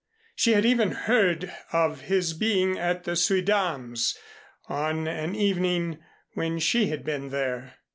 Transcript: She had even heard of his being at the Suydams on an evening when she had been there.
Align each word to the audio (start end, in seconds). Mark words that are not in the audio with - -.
She 0.35 0.53
had 0.53 0.65
even 0.65 0.93
heard 0.93 1.53
of 1.71 2.01
his 2.01 2.33
being 2.33 2.79
at 2.79 3.03
the 3.03 3.15
Suydams 3.15 4.17
on 4.67 5.07
an 5.07 5.35
evening 5.35 5.99
when 6.33 6.57
she 6.57 6.87
had 6.87 7.03
been 7.03 7.29
there. 7.29 7.75